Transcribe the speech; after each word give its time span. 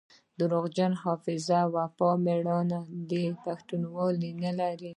دروغجن 0.39 0.91
حافظه 1.03 1.59
وفا 1.75 2.09
ميړانه 2.25 2.79
پښتونولي 3.43 4.31
نلري 4.43 4.89